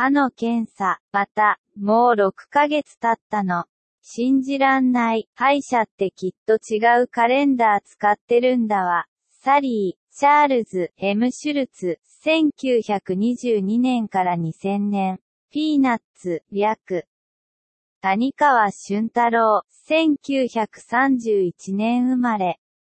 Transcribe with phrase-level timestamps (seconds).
[0.00, 1.00] 歯の検査。
[1.10, 3.64] また、もう6ヶ月経ったの。
[4.00, 5.28] 信じらんない。
[5.34, 9.06] 歯医者ってきっと違うカレンダー使ってるんだわ。
[9.42, 15.18] サリー、チャールズ、ヘムシュルツ、1922年から2000年。
[15.50, 17.04] ピーナッツ、略。
[18.00, 22.60] 谷川俊太郎、1931年生まれ。